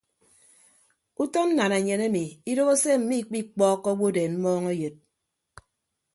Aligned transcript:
Utọ 1.23 1.39
nnananyen 1.47 2.01
emi 2.07 2.23
idoho 2.51 2.73
se 2.83 2.91
mmikpikpọọkọ 2.99 3.89
owodeen 3.95 4.33
mmọọñ 4.35 4.65
eyod. 4.73 4.95